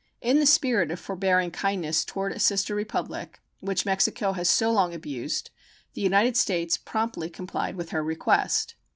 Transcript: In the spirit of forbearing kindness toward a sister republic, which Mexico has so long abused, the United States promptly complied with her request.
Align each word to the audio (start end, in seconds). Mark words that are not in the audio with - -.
In 0.19 0.39
the 0.39 0.47
spirit 0.47 0.89
of 0.89 0.99
forbearing 0.99 1.51
kindness 1.51 2.03
toward 2.03 2.31
a 2.31 2.39
sister 2.39 2.73
republic, 2.73 3.39
which 3.59 3.85
Mexico 3.85 4.31
has 4.31 4.49
so 4.49 4.71
long 4.71 4.95
abused, 4.95 5.51
the 5.93 6.01
United 6.01 6.35
States 6.35 6.75
promptly 6.75 7.29
complied 7.29 7.75
with 7.75 7.91
her 7.91 8.01
request. 8.03 8.73